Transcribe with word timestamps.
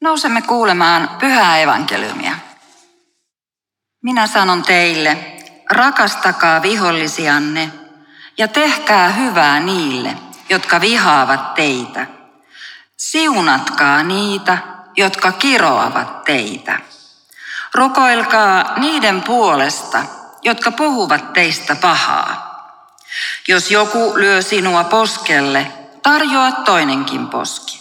Nousemme 0.00 0.42
kuulemaan 0.42 1.08
pyhää 1.18 1.58
evankeliumia. 1.58 2.32
Minä 4.02 4.26
sanon 4.26 4.62
teille, 4.62 5.36
rakastakaa 5.70 6.62
vihollisianne 6.62 7.72
ja 8.38 8.48
tehkää 8.48 9.08
hyvää 9.08 9.60
niille, 9.60 10.16
jotka 10.48 10.80
vihaavat 10.80 11.54
teitä. 11.54 12.06
Siunatkaa 12.96 14.02
niitä, 14.02 14.58
jotka 14.96 15.32
kiroavat 15.32 16.24
teitä. 16.24 16.78
Rukoilkaa 17.74 18.74
niiden 18.78 19.22
puolesta, 19.22 20.02
jotka 20.42 20.70
puhuvat 20.70 21.32
teistä 21.32 21.76
pahaa. 21.76 22.50
Jos 23.48 23.70
joku 23.70 24.12
lyö 24.16 24.42
sinua 24.42 24.84
poskelle, 24.84 25.72
tarjoa 26.02 26.52
toinenkin 26.52 27.28
poski. 27.28 27.79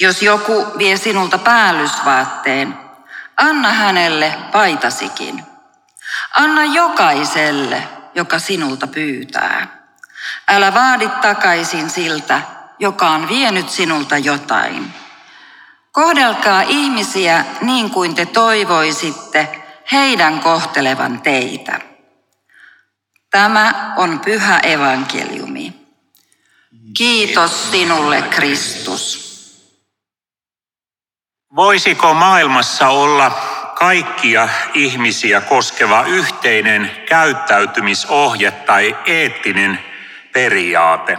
Jos 0.00 0.22
joku 0.22 0.66
vie 0.78 0.96
sinulta 0.96 1.38
päällysvaatteen, 1.38 2.78
anna 3.36 3.72
hänelle 3.72 4.38
paitasikin. 4.52 5.44
Anna 6.34 6.64
jokaiselle, 6.64 7.88
joka 8.14 8.38
sinulta 8.38 8.86
pyytää. 8.86 9.78
Älä 10.48 10.74
vaadi 10.74 11.08
takaisin 11.08 11.90
siltä, 11.90 12.40
joka 12.78 13.08
on 13.10 13.28
vienyt 13.28 13.70
sinulta 13.70 14.18
jotain. 14.18 14.94
Kohdelkaa 15.92 16.62
ihmisiä 16.62 17.44
niin 17.60 17.90
kuin 17.90 18.14
te 18.14 18.26
toivoisitte 18.26 19.64
heidän 19.92 20.40
kohtelevan 20.40 21.22
teitä. 21.22 21.80
Tämä 23.30 23.94
on 23.96 24.20
pyhä 24.20 24.58
evankeliumi. 24.58 25.88
Kiitos 26.94 27.70
sinulle, 27.70 28.22
Kristus. 28.22 29.27
Voisiko 31.58 32.14
maailmassa 32.14 32.88
olla 32.88 33.30
kaikkia 33.74 34.48
ihmisiä 34.74 35.40
koskeva 35.40 36.02
yhteinen 36.02 36.90
käyttäytymisohje 37.08 38.50
tai 38.50 38.96
eettinen 39.06 39.84
periaate? 40.32 41.18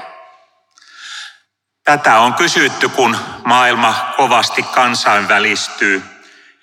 Tätä 1.84 2.20
on 2.20 2.34
kysytty, 2.34 2.90
kun 2.90 3.18
maailma 3.46 4.14
kovasti 4.18 4.64
kansainvälistyy 4.64 6.04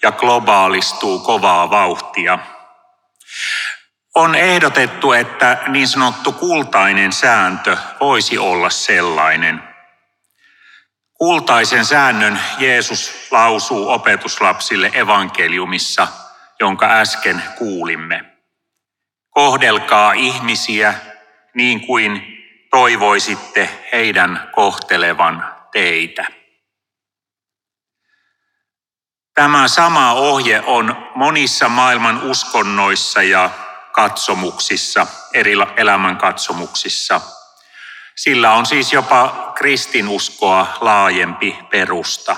ja 0.03 0.13
globaalistuu 0.13 1.19
kovaa 1.19 1.71
vauhtia. 1.71 2.39
On 4.15 4.35
ehdotettu, 4.35 5.13
että 5.13 5.59
niin 5.69 5.89
sanottu 5.89 6.33
kultainen 6.33 7.13
sääntö 7.13 7.77
voisi 8.01 8.39
olla 8.39 8.71
sellainen. 8.71 9.76
Kultaisen 11.19 11.85
säännön 11.85 12.41
Jeesus 12.59 13.29
lausuu 13.31 13.89
opetuslapsille 13.89 14.91
evankeliumissa, 14.95 16.09
jonka 16.61 16.87
äsken 16.87 17.43
kuulimme. 17.59 18.25
Kohdelkaa 19.31 20.13
ihmisiä 20.13 20.95
niin 21.55 21.87
kuin 21.87 22.23
toivoisitte 22.71 23.71
heidän 23.93 24.51
kohtelevan 24.55 25.55
teitä. 25.73 26.27
Tämä 29.35 29.69
sama 29.69 30.13
ohje 30.13 30.63
on 30.67 31.11
monissa 31.15 31.69
maailman 31.69 32.23
uskonnoissa 32.23 33.23
ja 33.23 33.51
katsomuksissa, 33.93 35.07
eri 35.35 35.53
elämänkatsomuksissa. 35.77 37.21
Sillä 38.17 38.53
on 38.53 38.67
siis 38.67 38.93
jopa 38.93 39.53
kristinuskoa 39.55 40.77
laajempi 40.81 41.59
perusta. 41.71 42.37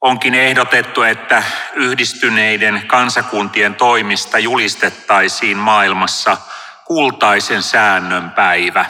Onkin 0.00 0.34
ehdotettu, 0.34 1.02
että 1.02 1.42
yhdistyneiden 1.74 2.86
kansakuntien 2.86 3.74
toimista 3.74 4.38
julistettaisiin 4.38 5.56
maailmassa 5.56 6.36
kultaisen 6.84 7.62
säännön 7.62 8.30
päivä. 8.30 8.86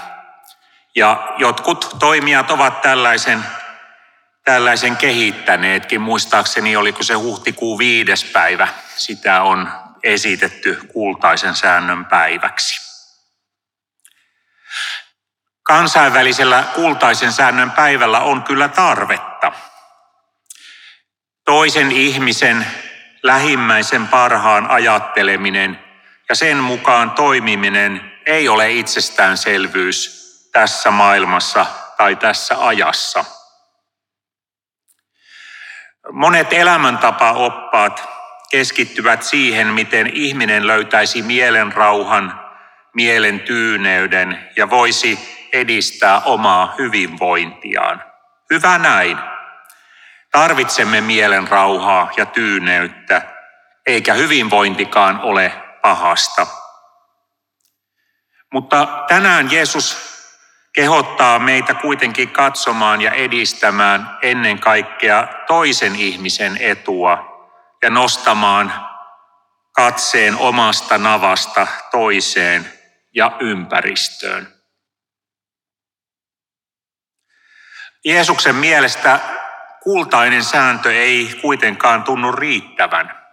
Ja 0.95 1.35
jotkut 1.39 1.97
toimijat 1.99 2.51
ovat 2.51 2.81
tällaisen, 2.81 3.45
tällaisen 4.45 4.97
kehittäneetkin. 4.97 6.01
Muistaakseni 6.01 6.77
oliko 6.77 7.03
se 7.03 7.15
huhtikuun 7.15 7.79
viides 7.79 8.25
päivä. 8.25 8.69
Sitä 8.97 9.43
on 9.43 9.73
esitetty 10.03 10.81
kultaisen 10.93 11.55
säännön 11.55 12.05
päiväksi. 12.05 12.94
Kansainvälisellä 15.65 16.65
kultaisen 16.75 17.33
säännön 17.33 17.71
päivällä 17.71 18.21
on 18.21 18.43
kyllä 18.43 18.69
tarvetta. 18.69 19.53
Toisen 21.45 21.93
ihmisen 21.93 22.67
lähimmäisen 23.23 24.09
parhaan 24.09 24.71
ajatteleminen 24.71 25.85
ja 26.29 26.35
sen 26.35 26.57
mukaan 26.57 27.11
toimiminen 27.11 28.13
ei 28.27 28.49
ole 28.49 28.73
itsestäänselvyys 28.73 30.25
tässä 30.53 30.91
maailmassa 30.91 31.67
tai 31.97 32.17
tässä 32.17 32.67
ajassa. 32.67 33.25
Monet 36.13 36.53
elämäntapaoppaat 36.53 38.09
keskittyvät 38.51 39.23
siihen, 39.23 39.67
miten 39.67 40.07
ihminen 40.07 40.67
löytäisi 40.67 41.23
mielen 41.23 41.73
rauhan, 41.73 42.41
mielen 42.95 43.41
tyyneyden 43.41 44.51
ja 44.57 44.71
voisi 44.71 45.34
edistää 45.55 46.21
omaa 46.21 46.75
hyvinvointiaan. 46.79 48.03
Hyvä 48.51 48.79
näin. 48.79 49.19
Tarvitsemme 50.33 51.01
mielen 51.01 51.49
rauhaa 51.49 52.11
ja 52.17 52.27
tyyneyttä, 52.27 53.23
eikä 53.87 54.15
hyvinvointikaan 54.15 55.21
ole 55.21 55.53
pahasta. 55.83 56.47
Mutta 58.53 59.05
tänään 59.09 59.53
Jeesus 59.53 60.15
kehottaa 60.73 61.39
meitä 61.39 61.75
kuitenkin 61.75 62.31
katsomaan 62.31 63.01
ja 63.01 63.11
edistämään 63.11 64.19
ennen 64.23 64.59
kaikkea 64.61 65.29
toisen 65.47 65.97
ihmisen 65.97 66.57
etua 66.61 67.35
ja 67.83 67.91
nostamaan 67.91 68.73
katseen 69.73 70.37
omasta 70.37 70.99
navasta 70.99 71.67
toiseen 71.91 72.73
ja 73.15 73.37
ympäristöön. 73.41 74.54
Jeesuksen 78.05 78.55
mielestä 78.55 79.21
kultainen 79.83 80.45
sääntö 80.45 80.93
ei 80.93 81.39
kuitenkaan 81.43 82.05
tunnu 82.05 82.33
riittävän. 82.33 83.25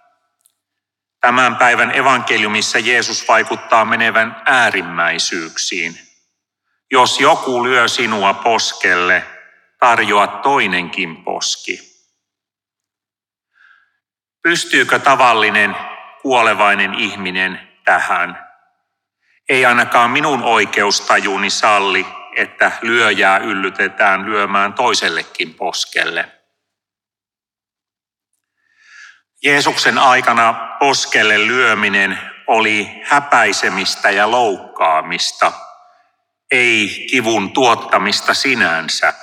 Tämän 1.22 1.56
päivän 1.56 1.96
evankeliumissa 1.96 2.80
Jeesus 2.80 3.28
vaikuttaa 3.28 3.86
menevän 3.86 4.42
äärimmäisyyksiin. 4.46 6.00
Jos 6.92 7.20
joku 7.20 7.64
lyö 7.64 7.88
sinua 7.88 8.34
poskelle, 8.34 9.26
tarjoa 9.80 10.28
toinenkin 10.28 11.24
poski. 11.24 11.80
Pystyykö 14.42 15.00
tavallinen 15.00 15.76
kuolevainen 16.22 16.94
ihminen 16.94 17.68
tähän? 17.86 18.48
Ei 19.50 19.66
ainakaan 19.66 20.12
minun 20.12 20.44
oikeustajuni 20.44 21.50
salli, 21.50 22.06
että 22.36 22.72
lyöjää 22.82 23.38
yllytetään 23.38 24.26
lyömään 24.26 24.74
toisellekin 24.74 25.54
poskelle. 25.54 26.32
Jeesuksen 29.44 29.98
aikana 29.98 30.78
poskelle 30.80 31.48
lyöminen 31.48 32.20
oli 32.48 33.02
häpäisemistä 33.04 34.10
ja 34.10 34.32
loukkaamista, 34.32 35.52
ei 36.52 37.08
kivun 37.12 37.52
tuottamista 37.52 38.34
sinänsä. 38.34 39.14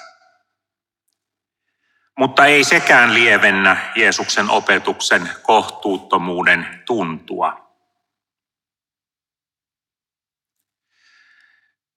Mutta 2.19 2.47
ei 2.47 2.65
sekään 2.65 3.15
lievennä 3.15 3.93
Jeesuksen 3.97 4.51
opetuksen 4.51 5.31
kohtuuttomuuden 5.43 6.83
tuntua. 6.87 7.68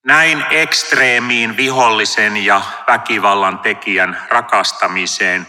Näin 0.05 0.45
ekstreemiin 0.49 1.57
vihollisen 1.57 2.37
ja 2.37 2.61
väkivallan 2.87 3.59
tekijän 3.59 4.21
rakastamiseen 4.29 5.47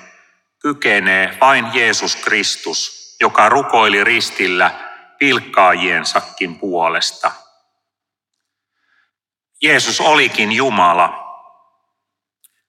kykenee 0.59 1.39
vain 1.41 1.67
Jeesus 1.73 2.17
Kristus, 2.17 3.17
joka 3.21 3.49
rukoili 3.49 4.05
ristillä 4.05 4.71
pilkkaajiensakin 5.19 6.59
puolesta. 6.59 7.33
Jeesus 9.63 10.01
olikin 10.01 10.53
Jumala, 10.53 11.39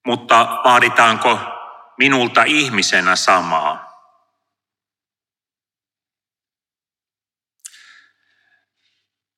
mutta 0.05 0.61
vaaditaanko 0.63 1.39
minulta 1.97 2.43
ihmisenä 2.43 3.15
samaa. 3.15 3.82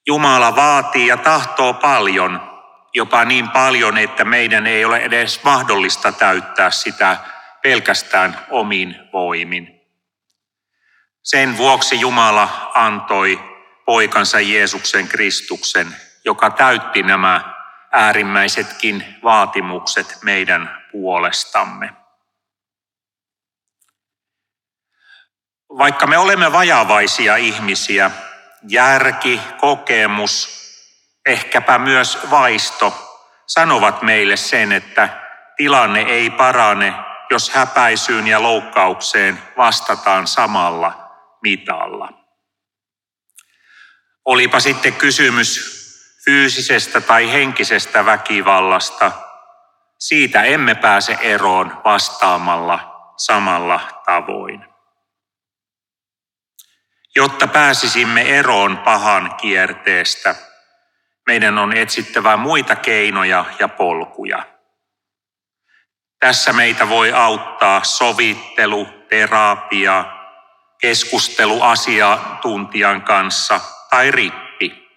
Jumala 0.07 0.55
vaatii 0.55 1.07
ja 1.07 1.17
tahtoo 1.17 1.73
paljon, 1.73 2.61
jopa 2.93 3.25
niin 3.25 3.49
paljon, 3.49 3.97
että 3.97 4.25
meidän 4.25 4.67
ei 4.67 4.85
ole 4.85 4.97
edes 4.97 5.43
mahdollista 5.43 6.11
täyttää 6.11 6.71
sitä 6.71 7.17
pelkästään 7.63 8.39
omin 8.49 8.95
voimin. 9.13 9.81
Sen 11.23 11.57
vuoksi 11.57 11.99
Jumala 11.99 12.71
antoi 12.73 13.39
poikansa 13.85 14.39
Jeesuksen 14.39 15.07
Kristuksen, 15.07 15.95
joka 16.25 16.49
täytti 16.49 17.03
nämä 17.03 17.55
äärimmäisetkin 17.91 19.05
vaatimukset 19.23 20.17
meidän 20.23 20.85
puolestamme. 20.91 21.93
Vaikka 25.77 26.07
me 26.07 26.17
olemme 26.17 26.51
vajavaisia 26.51 27.35
ihmisiä, 27.35 28.11
järki, 28.69 29.41
kokemus, 29.57 30.65
ehkäpä 31.25 31.77
myös 31.77 32.17
vaisto 32.29 32.93
sanovat 33.47 34.01
meille 34.01 34.37
sen, 34.37 34.71
että 34.71 35.09
tilanne 35.57 36.01
ei 36.01 36.29
parane, 36.29 36.93
jos 37.29 37.49
häpäisyyn 37.49 38.27
ja 38.27 38.43
loukkaukseen 38.43 39.41
vastataan 39.57 40.27
samalla 40.27 41.11
mitalla. 41.41 42.09
Olipa 44.25 44.59
sitten 44.59 44.93
kysymys 44.93 45.75
fyysisestä 46.25 47.01
tai 47.01 47.31
henkisestä 47.31 48.05
väkivallasta, 48.05 49.11
siitä 49.99 50.43
emme 50.43 50.75
pääse 50.75 51.17
eroon 51.21 51.81
vastaamalla 51.85 53.13
samalla 53.17 53.79
tavoin. 54.05 54.74
Jotta 57.15 57.47
pääsisimme 57.47 58.21
eroon 58.39 58.77
pahan 58.77 59.35
kierteestä, 59.35 60.35
meidän 61.25 61.57
on 61.57 61.77
etsittävä 61.77 62.37
muita 62.37 62.75
keinoja 62.75 63.45
ja 63.59 63.67
polkuja. 63.67 64.45
Tässä 66.19 66.53
meitä 66.53 66.89
voi 66.89 67.13
auttaa 67.13 67.83
sovittelu, 67.83 68.85
terapia, 69.09 70.05
keskustelu 70.81 71.61
asiantuntijan 71.61 73.01
kanssa 73.01 73.61
tai 73.89 74.11
rippi. 74.11 74.89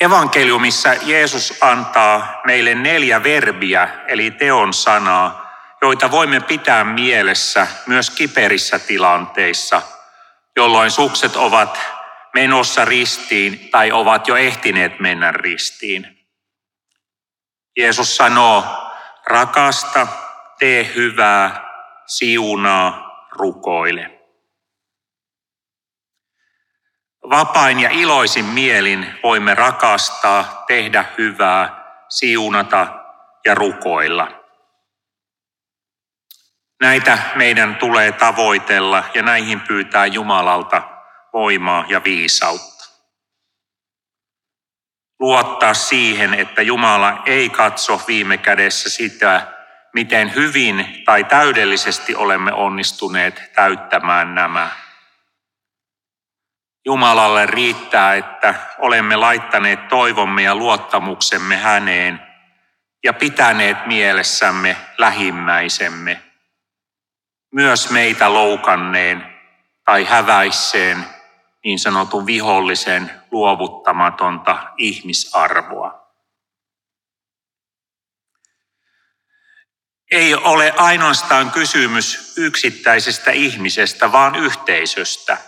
Evankeliumissa 0.00 0.94
Jeesus 0.94 1.58
antaa 1.60 2.40
meille 2.46 2.74
neljä 2.74 3.22
verbiä, 3.22 3.88
eli 4.08 4.30
teon 4.30 4.74
sanaa, 4.74 5.43
joita 5.84 6.10
voimme 6.10 6.40
pitää 6.40 6.84
mielessä 6.84 7.66
myös 7.86 8.10
kiperissä 8.10 8.78
tilanteissa, 8.78 9.82
jolloin 10.56 10.90
sukset 10.90 11.36
ovat 11.36 11.80
menossa 12.34 12.84
ristiin 12.84 13.68
tai 13.70 13.92
ovat 13.92 14.28
jo 14.28 14.36
ehtineet 14.36 15.00
mennä 15.00 15.32
ristiin. 15.32 16.26
Jeesus 17.76 18.16
sanoo, 18.16 18.64
rakasta, 19.26 20.06
tee 20.58 20.92
hyvää, 20.94 21.70
siunaa, 22.06 23.26
rukoile. 23.30 24.20
Vapain 27.30 27.80
ja 27.80 27.90
iloisin 27.92 28.44
mielin 28.44 29.18
voimme 29.22 29.54
rakastaa, 29.54 30.64
tehdä 30.66 31.04
hyvää, 31.18 31.84
siunata 32.08 32.86
ja 33.44 33.54
rukoilla. 33.54 34.43
Näitä 36.80 37.18
meidän 37.34 37.76
tulee 37.76 38.12
tavoitella 38.12 39.04
ja 39.14 39.22
näihin 39.22 39.60
pyytää 39.60 40.06
Jumalalta 40.06 40.82
voimaa 41.32 41.84
ja 41.88 42.04
viisautta. 42.04 42.84
Luottaa 45.20 45.74
siihen, 45.74 46.34
että 46.34 46.62
Jumala 46.62 47.22
ei 47.26 47.50
katso 47.50 48.02
viime 48.06 48.38
kädessä 48.38 48.90
sitä, 48.90 49.46
miten 49.94 50.34
hyvin 50.34 51.02
tai 51.04 51.24
täydellisesti 51.24 52.14
olemme 52.14 52.52
onnistuneet 52.52 53.50
täyttämään 53.54 54.34
nämä. 54.34 54.68
Jumalalle 56.86 57.46
riittää, 57.46 58.14
että 58.14 58.54
olemme 58.78 59.16
laittaneet 59.16 59.88
toivomme 59.88 60.42
ja 60.42 60.54
luottamuksemme 60.54 61.56
häneen 61.56 62.20
ja 63.04 63.12
pitäneet 63.12 63.86
mielessämme 63.86 64.76
lähimmäisemme– 64.98 66.22
myös 67.54 67.90
meitä 67.90 68.32
loukanneen 68.32 69.34
tai 69.84 70.04
häväisseen 70.04 71.04
niin 71.64 71.78
sanotun 71.78 72.26
vihollisen 72.26 73.10
luovuttamatonta 73.30 74.72
ihmisarvoa. 74.76 76.04
Ei 80.10 80.34
ole 80.34 80.72
ainoastaan 80.76 81.50
kysymys 81.50 82.34
yksittäisestä 82.36 83.30
ihmisestä, 83.30 84.12
vaan 84.12 84.34
yhteisöstä. 84.34 85.38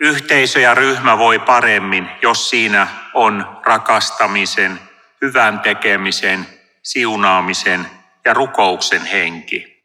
Yhteisö 0.00 0.60
ja 0.60 0.74
ryhmä 0.74 1.18
voi 1.18 1.38
paremmin, 1.38 2.08
jos 2.22 2.50
siinä 2.50 2.86
on 3.14 3.60
rakastamisen, 3.64 4.80
hyvän 5.22 5.60
tekemisen, 5.60 6.46
siunaamisen 6.82 7.86
ja 8.24 8.34
rukouksen 8.34 9.04
henki. 9.06 9.75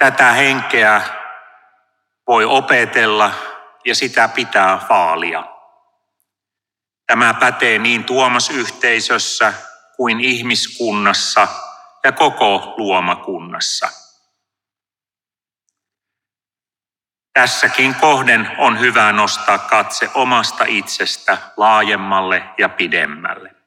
Tätä 0.00 0.32
henkeä 0.32 1.02
voi 2.26 2.44
opetella 2.44 3.30
ja 3.84 3.94
sitä 3.94 4.28
pitää 4.28 4.86
vaalia. 4.88 5.44
Tämä 7.06 7.34
pätee 7.34 7.78
niin 7.78 8.04
tuomasyhteisössä 8.04 9.52
kuin 9.96 10.20
ihmiskunnassa 10.20 11.48
ja 12.04 12.12
koko 12.12 12.74
luomakunnassa. 12.76 13.88
Tässäkin 17.32 17.94
kohden 17.94 18.50
on 18.58 18.80
hyvä 18.80 19.12
nostaa 19.12 19.58
katse 19.58 20.10
omasta 20.14 20.64
itsestä 20.68 21.38
laajemmalle 21.56 22.44
ja 22.58 22.68
pidemmälle. 22.68 23.59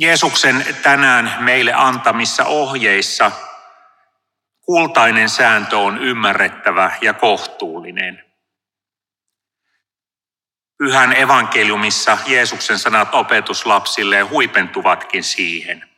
Jeesuksen 0.00 0.76
tänään 0.82 1.36
meille 1.40 1.72
antamissa 1.74 2.44
ohjeissa 2.44 3.32
kultainen 4.60 5.28
sääntö 5.28 5.78
on 5.78 5.98
ymmärrettävä 5.98 6.90
ja 7.00 7.12
kohtuullinen. 7.12 8.24
Pyhän 10.78 11.16
evankeliumissa 11.16 12.18
Jeesuksen 12.26 12.78
sanat 12.78 13.14
opetuslapsille 13.14 14.20
huipentuvatkin 14.20 15.24
siihen. 15.24 15.88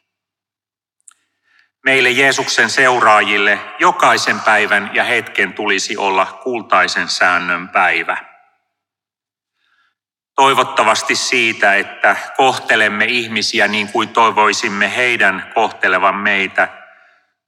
Meille 1.84 2.10
Jeesuksen 2.10 2.70
seuraajille 2.70 3.58
jokaisen 3.78 4.40
päivän 4.40 4.90
ja 4.94 5.04
hetken 5.04 5.52
tulisi 5.52 5.96
olla 5.96 6.26
kultaisen 6.26 7.08
säännön 7.08 7.68
päivä 7.68 8.29
toivottavasti 10.40 11.14
siitä, 11.14 11.74
että 11.74 12.16
kohtelemme 12.36 13.04
ihmisiä 13.04 13.68
niin 13.68 13.92
kuin 13.92 14.08
toivoisimme 14.08 14.96
heidän 14.96 15.50
kohtelevan 15.54 16.14
meitä, 16.14 16.68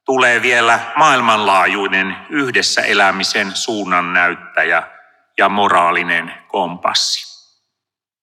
tulee 0.05 0.43
vielä 0.43 0.81
maailmanlaajuinen 0.97 2.17
yhdessä 2.31 2.81
elämisen 2.81 3.57
suunnannäyttäjä 3.57 4.83
ja 5.39 5.49
moraalinen 5.49 6.35
kompassi. 6.49 7.32